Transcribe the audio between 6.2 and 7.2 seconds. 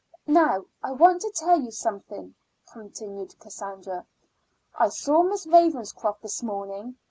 this morning.